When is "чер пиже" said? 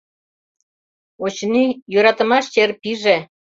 2.53-3.17